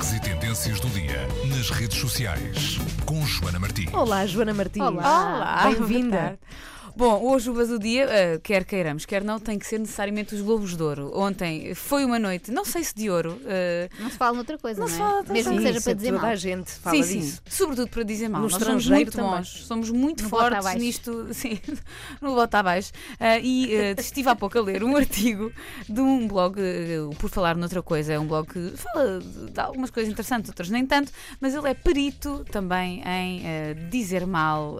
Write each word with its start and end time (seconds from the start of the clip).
Destaques 0.00 0.12
e 0.14 0.20
tendências 0.20 0.80
do 0.80 0.88
dia 0.88 1.28
nas 1.54 1.68
redes 1.68 1.98
sociais 1.98 2.78
com 3.04 3.24
Joana 3.26 3.58
Martins. 3.58 3.92
Olá, 3.92 4.26
Joana 4.26 4.54
Martins. 4.54 4.82
Olá, 4.82 5.62
Bem-vinda. 5.64 6.38
Bom, 6.96 7.22
hoje 7.22 7.48
o 7.48 7.54
Buzz 7.54 7.68
do 7.68 7.78
Dia, 7.78 8.04
eh, 8.10 8.40
quer 8.42 8.64
queiramos, 8.64 9.06
quer 9.06 9.22
não, 9.24 9.38
tem 9.38 9.58
que 9.58 9.66
ser 9.66 9.78
necessariamente 9.78 10.34
os 10.34 10.42
Globos 10.42 10.76
de 10.76 10.82
Ouro. 10.82 11.12
Ontem 11.14 11.74
foi 11.74 12.04
uma 12.04 12.18
noite, 12.18 12.50
não 12.50 12.64
sei 12.64 12.84
se 12.84 12.94
de 12.94 13.08
ouro, 13.08 13.40
eh, 13.46 13.88
Não 13.98 14.10
se 14.10 14.16
fala 14.18 14.34
noutra 14.34 14.58
coisa, 14.58 14.80
Não 14.80 14.86
não, 14.88 14.94
se 14.94 15.00
é? 15.00 15.04
fala 15.04 15.14
noutra 15.18 15.32
Mesmo 15.32 15.56
que 15.56 15.62
seja 15.62 15.80
para 15.80 15.92
dizer 15.94 16.08
toda 16.10 16.22
mal. 16.22 16.30
a 16.30 16.34
gente 16.36 16.70
fala 16.72 17.02
sim, 17.02 17.20
disso. 17.20 17.36
sim, 17.36 17.50
sobretudo 17.56 17.88
para 17.88 18.02
dizer 18.02 18.28
mal. 18.28 18.42
No 18.42 18.48
Nós 18.48 18.52
somos 18.62 18.82
estrangeiro 18.82 18.96
muito 19.04 19.16
também. 19.16 19.30
bons, 19.30 19.48
somos 19.66 19.90
muito 19.90 20.22
No 20.24 20.28
fortes 20.28 20.74
nisto, 20.74 21.28
sim, 21.32 21.58
no 22.20 22.34
voto 22.34 22.54
abaixo. 22.56 22.92
Ah, 23.18 23.38
e 23.38 23.74
eh, 23.74 23.94
estive 23.98 24.28
há 24.28 24.36
pouco 24.36 24.58
a 24.58 24.62
ler 24.62 24.82
um 24.84 24.94
artigo 24.96 25.50
de 25.88 26.00
um 26.00 26.26
blog, 26.28 26.58
por 27.18 27.30
falar 27.30 27.56
noutra 27.56 27.82
coisa, 27.82 28.12
é 28.12 28.18
um 28.18 28.26
blog 28.26 28.48
que 28.48 28.72
fala 28.76 29.20
de 29.20 29.50
de 29.50 29.60
algumas 29.60 29.90
coisas 29.90 30.10
interessantes, 30.12 30.48
outras 30.50 30.68
nem 30.70 30.84
tanto, 30.86 31.10
mas 31.40 31.54
ele 31.54 31.68
é 31.68 31.74
perito 31.74 32.44
também 32.50 33.02
em 33.06 33.42
dizer 33.90 34.26
mal 34.26 34.78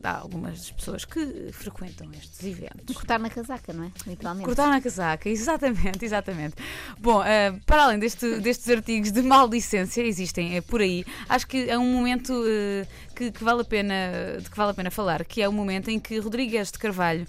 de 0.00 0.06
algumas 0.06 0.70
pessoas 0.70 1.04
que 1.04 1.37
frequentam 1.52 2.08
estes 2.12 2.44
eventos. 2.44 2.94
Cortar 2.94 3.18
na 3.18 3.30
casaca, 3.30 3.72
não 3.72 3.84
é? 3.84 3.90
Literalmente. 4.06 4.44
Cortar 4.46 4.68
na 4.68 4.80
casaca, 4.80 5.28
exatamente, 5.30 6.04
exatamente. 6.04 6.54
Bom, 6.98 7.22
eh, 7.24 7.52
para 7.66 7.84
além 7.84 7.98
deste- 7.98 8.38
destes 8.40 8.68
artigos 8.68 9.10
de 9.12 9.22
maldicência, 9.22 10.02
existem 10.02 10.56
eh, 10.56 10.60
por 10.60 10.80
aí, 10.80 11.04
acho 11.28 11.46
que 11.46 11.68
é 11.68 11.78
um 11.78 11.92
momento 11.92 12.32
eh, 12.46 12.86
que, 13.14 13.30
que 13.32 13.42
vale 13.44 13.62
a 13.62 13.64
pena, 13.64 13.94
de 14.40 14.48
que 14.50 14.56
vale 14.56 14.70
a 14.70 14.74
pena 14.74 14.90
falar, 14.90 15.24
que 15.24 15.42
é 15.42 15.48
o 15.48 15.52
momento 15.52 15.90
em 15.90 15.98
que 15.98 16.18
Rodrigues 16.18 16.70
de 16.70 16.78
Carvalho 16.78 17.26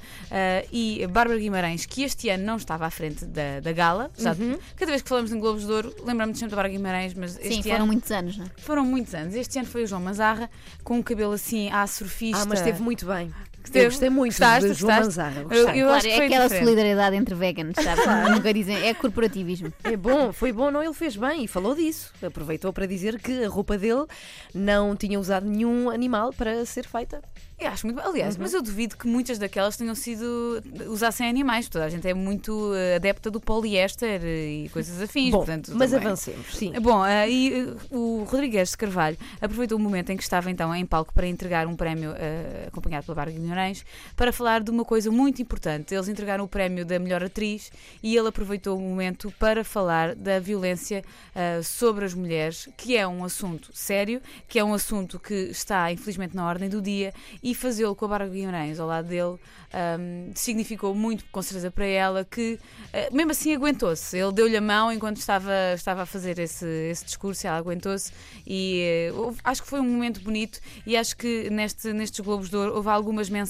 e 0.72 1.06
Bárbara 1.08 1.40
Guimarães, 1.40 1.86
que 1.86 2.04
este 2.04 2.30
ano 2.30 2.44
não 2.44 2.58
estava 2.58 2.86
à 2.86 2.90
frente 2.92 3.26
da, 3.26 3.60
da 3.60 3.72
gala, 3.72 4.12
já 4.18 4.36
cada 4.76 4.92
vez 4.92 5.02
que 5.02 5.10
falamos 5.10 5.32
em 5.32 5.40
Globos 5.40 5.66
de 5.66 5.72
Ouro, 5.72 5.96
lembramos 6.06 6.38
sempre 6.38 6.52
da 6.52 6.56
Bárbara 6.58 6.74
Guimarães, 6.78 7.14
mas 7.14 7.32
Sim, 7.32 7.40
este 7.50 7.64
foram 7.64 7.76
ano 7.78 7.88
muitos 7.88 8.12
anos, 8.12 8.38
não 8.38 8.46
é? 8.46 8.50
foram 8.58 8.86
muitos 8.86 9.14
anos. 9.16 9.36
Este 9.36 9.58
ano 9.60 9.68
foi 9.68 9.84
o 9.84 9.88
João 9.88 10.02
Mazarra, 10.02 10.50
com 10.84 11.00
o 11.00 11.04
cabelo 11.04 11.34
assim 11.34 11.70
à 11.72 11.86
surfista. 11.88 12.44
Ah, 12.44 12.46
mas 12.46 12.60
esteve 12.60 12.82
muito 12.82 13.06
bem. 13.06 13.32
Eu 13.78 13.86
gostei 13.86 14.10
muito 14.10 14.32
Gostaste? 14.32 14.70
de 14.70 14.74
João? 14.74 14.96
Manzarra. 15.00 15.42
Eu- 15.42 15.48
eu 15.52 15.66
claro, 15.66 15.92
acho 15.94 16.08
que 16.08 16.12
é 16.14 16.26
aquela 16.26 16.44
diferente. 16.46 16.64
solidariedade 16.66 17.16
entre 17.16 17.36
veganos, 17.36 17.76
sabe? 17.76 18.02
Nunca 18.42 18.54
dizem, 18.54 18.76
é 18.88 18.94
corporativismo. 18.94 19.72
É 19.84 19.96
bom, 19.98 20.32
foi 20.34 20.52
bom, 20.52 20.72
não? 20.72 20.82
Ele 20.84 20.94
fez 20.94 21.16
bem 21.16 21.44
e 21.44 21.48
falou 21.48 21.76
disso. 21.76 22.12
Aproveitou 22.26 22.72
para 22.74 22.86
dizer 22.86 23.20
que 23.20 23.44
a 23.44 23.48
roupa 23.50 23.78
dele 23.78 24.06
não 24.54 24.96
tinha 24.96 25.20
usado 25.20 25.46
nenhum 25.48 25.90
animal 25.90 26.34
para 26.34 26.66
ser 26.66 26.86
feita. 26.88 27.22
Eu 27.60 27.68
acho 27.68 27.86
muito 27.86 27.98
bem. 27.98 28.06
Aliás, 28.06 28.36
Uhum. 28.36 28.44
mas 28.44 28.54
eu 28.54 28.62
duvido 28.62 28.96
que 28.96 29.06
muitas 29.06 29.38
daquelas 29.38 29.76
tenham 29.76 29.94
sido. 29.94 30.64
usassem 30.88 31.28
animais. 31.28 31.68
Toda 31.68 31.84
a 31.86 31.90
gente 31.90 32.08
é 32.08 32.14
muito 32.14 32.74
eh, 32.74 32.96
adepta 32.96 33.30
do 33.30 33.40
poliéster 33.40 34.22
eh, 34.24 34.64
e 34.66 34.70
coisas 34.70 35.02
afins. 35.02 35.32
Bom, 35.32 35.40
portanto, 35.40 35.72
mas 35.76 35.92
também- 35.92 36.08
avancemos, 36.08 36.56
sim. 36.56 36.72
Bom, 36.82 37.06
eh, 37.06 37.30
e 37.30 37.54
eh, 37.62 37.74
o 37.92 38.24
Rodrigues 38.30 38.70
de 38.72 38.78
Carvalho 38.78 39.18
aproveitou 39.42 39.78
o 39.78 39.82
momento 39.82 40.10
em 40.10 40.16
que 40.16 40.24
estava 40.24 40.50
então 40.50 40.74
em 40.74 40.86
palco 40.86 41.14
para 41.14 41.28
entregar 41.28 41.68
um 41.68 41.76
prémio 41.76 42.14
eh, 42.18 42.66
acompanhado 42.68 43.06
pela 43.06 43.16
Bárbara 43.16 43.38
Guimarães 43.60 43.86
para 44.16 44.32
falar 44.32 44.62
de 44.64 44.72
uma 44.72 44.86
coisa 44.86 45.12
muito 45.12 45.42
importante. 45.42 45.94
Eles 45.94 46.08
entregaram 46.08 46.46
o 46.46 46.48
prémio 46.48 46.86
da 46.86 46.98
melhor 46.98 47.24
atriz 47.24 47.72
e 48.02 48.16
ele 48.16 48.28
aproveitou 48.28 48.78
o 48.78 48.82
momento 48.82 49.32
para 49.38 49.64
falar 49.64 50.16
da 50.16 50.40
violência 50.40 51.04
eh, 51.36 51.62
sobre 51.62 52.06
as 52.06 52.14
mulheres, 52.14 52.70
que 52.78 52.96
é 52.96 53.08
um 53.08 53.24
assunto 53.24 53.70
sério, 53.74 54.22
que 54.48 54.58
é 54.60 54.64
um 54.64 54.74
assunto 54.74 55.20
que 55.20 55.34
está 55.34 55.92
infelizmente 55.92 56.36
na 56.36 56.48
ordem 56.48 56.70
do 56.70 56.82
dia 56.82 57.14
e 57.44 57.54
fazê-lo 57.54 57.96
com 57.96 58.06
a 58.06 58.08
Bárbara 58.08 58.32
Guimarães 58.32 58.80
ao 58.80 58.88
lado 58.88 59.08
dele 59.08 59.38
ahm, 59.74 60.32
significou 60.36 60.96
muito, 60.96 61.26
com 61.32 61.42
certeza, 61.42 61.70
para 61.70 61.86
ela 61.86 62.24
que 62.26 62.60
eh, 62.94 63.10
mesmo 63.12 63.32
assim 63.32 63.54
aguentou-se. 63.54 64.18
Ele 64.18 64.32
deu-lhe 64.32 64.58
a 64.58 64.62
mão 64.62 64.92
enquanto 64.92 65.18
estava, 65.18 65.52
estava 65.76 66.04
a 66.04 66.06
fazer 66.06 66.40
esse, 66.40 66.66
esse 66.90 67.06
discurso, 67.06 67.46
ela 67.46 67.58
aguentou-se 67.58 68.12
e 68.46 69.10
eh, 69.10 69.14
houve- 69.14 69.40
acho 69.44 69.62
que 69.64 69.68
foi 69.68 69.80
um 69.80 69.84
momento 69.90 70.22
bonito 70.22 70.60
e 70.86 70.96
acho 70.96 71.16
que 71.18 71.50
neste, 71.50 71.92
nestes 71.94 72.20
Globos 72.20 72.50
de 72.50 72.56
Ouro 72.56 72.76
houve 72.76 72.90
algumas 72.90 73.30
mensagens 73.30 73.49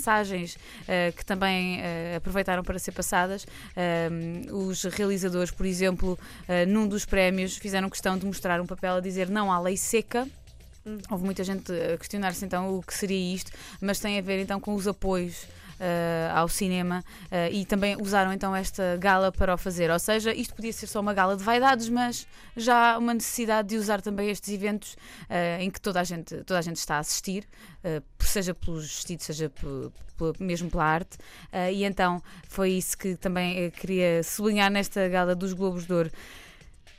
eh, 0.88 1.14
que 1.16 1.26
também 1.26 1.80
eh, 1.82 2.16
aproveitaram 2.18 2.64
para 2.64 2.80
ser 2.80 2.92
passadas. 2.92 3.46
Ahm, 3.76 4.54
os 4.54 4.84
realizadores, 4.84 5.52
por 5.52 5.66
exemplo, 5.66 6.18
eh, 6.48 6.66
num 6.66 6.88
dos 6.88 7.06
prémios 7.06 7.58
fizeram 7.58 7.90
questão 7.90 8.18
de 8.18 8.26
mostrar 8.26 8.59
um 8.62 8.66
papel 8.66 8.96
a 8.96 9.00
dizer 9.00 9.30
não 9.30 9.52
à 9.52 9.59
lei 9.59 9.78
seca. 9.78 10.28
Houve 11.09 11.24
muita 11.24 11.44
gente 11.44 11.72
a 11.72 11.98
questionar-se 11.98 12.44
então 12.46 12.78
o 12.78 12.82
que 12.82 12.94
seria 12.94 13.36
isto, 13.36 13.52
mas 13.80 14.00
tem 14.00 14.18
a 14.18 14.22
ver 14.22 14.42
então 14.42 14.59
com 14.59 14.74
os 14.74 14.88
apoios 14.88 15.46
eh, 15.82 16.30
ao 16.34 16.50
cinema 16.50 17.02
eh, 17.32 17.52
e 17.54 17.66
também 17.66 17.96
usaram 17.96 18.34
então 18.34 18.54
esta 18.54 18.98
gala 18.98 19.32
para 19.32 19.54
o 19.54 19.58
fazer. 19.58 19.90
Ou 19.90 19.98
seja, 19.98 20.34
isto 20.34 20.54
podia 20.54 20.74
ser 20.74 20.88
só 20.88 21.00
uma 21.00 21.14
gala 21.14 21.38
de 21.38 21.44
vaidades, 21.44 21.88
mas 21.88 22.28
já 22.58 22.96
há 22.96 22.98
uma 22.98 23.14
necessidade 23.14 23.70
de 23.70 23.78
usar 23.78 24.02
também 24.02 24.30
estes 24.30 24.54
eventos 24.54 24.98
eh, 25.30 25.64
em 25.64 25.72
que 25.72 25.80
toda 25.80 26.02
a 26.02 26.04
gente, 26.04 26.36
toda 26.44 26.59
a 26.59 26.62
gente 26.62 26.76
está 26.76 26.96
a 26.96 27.00
assistir, 27.00 27.48
seja 28.29 28.53
pelos 28.53 28.84
vestidos, 28.85 29.25
seja 29.25 29.51
mesmo 30.40 30.69
pela 30.69 30.84
arte. 30.85 31.17
Eh, 31.51 31.73
e 31.73 31.84
então 31.85 32.22
foi 32.47 32.72
isso 32.72 32.97
que 32.97 33.16
também 33.16 33.57
eh, 33.57 33.72
queria 33.72 34.23
sublinhar 34.23 34.69
nesta 34.72 35.07
gala 35.07 35.35
dos 35.35 35.53
Globos 35.53 35.85
de 35.85 35.94
Ouro. 35.94 36.12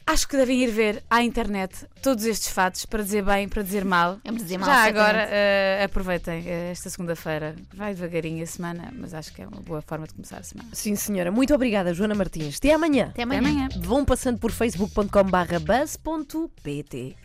Acho 0.07 0.27
que 0.27 0.37
devem 0.37 0.61
ir 0.65 0.71
ver 0.73 1.05
à 1.09 1.23
internet 1.23 1.87
todos 2.03 2.25
estes 2.25 2.49
fatos 2.49 2.85
para 2.85 3.01
dizer 3.03 3.23
bem, 3.25 3.49
para 3.49 3.63
dizer 3.63 3.85
mal. 3.85 4.19
Vamos 4.25 4.43
dizer 4.43 4.59
mal, 4.59 4.69
Já 4.69 4.85
certamente. 4.87 5.09
agora 5.09 5.29
eh, 5.31 5.83
aproveitem 5.85 6.43
eh, 6.49 6.71
esta 6.73 6.91
segunda-feira. 6.91 7.55
Vai 7.75 7.95
devagarinho 7.95 8.43
a 8.43 8.47
semana, 8.47 8.91
mas 8.93 9.15
acho 9.15 9.33
que 9.33 9.41
é 9.43 9.47
uma 9.47 9.61
boa 9.61 9.81
forma 9.83 10.09
de 10.09 10.15
começar 10.15 10.39
a 10.39 10.43
semana. 10.43 10.69
Sim, 10.73 10.97
senhora. 10.97 11.31
Muito 11.31 11.55
obrigada, 11.55 11.95
Joana 11.95 12.15
Martins. 12.17 12.57
Até 12.57 12.73
amanhã. 12.73 13.11
Até 13.11 13.23
Até 13.23 13.25
amanhã. 13.37 13.67
amanhã. 13.67 13.69
Vão 13.83 14.05
passando 14.05 14.39
por 14.39 14.51
facebook.com/buzz.pt. 14.51 17.17